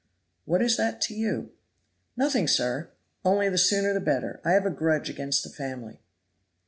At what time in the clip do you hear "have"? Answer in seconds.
4.53-4.65